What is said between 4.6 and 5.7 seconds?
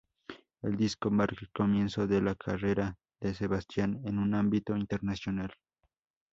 internacional.